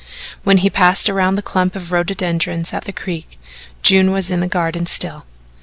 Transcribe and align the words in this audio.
When 0.43 0.57
he 0.57 0.69
passed 0.71 1.11
around 1.11 1.35
the 1.35 1.43
clump 1.43 1.75
of 1.75 1.91
rhododendrons 1.91 2.73
at 2.73 2.85
the 2.85 2.91
creek, 2.91 3.37
June 3.83 4.09
was 4.09 4.31
in 4.31 4.39
the 4.39 4.47
garden 4.47 4.87
still. 4.87 5.25